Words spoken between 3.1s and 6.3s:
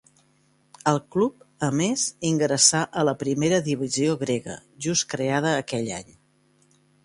la primera divisió grega, just creada aquell any.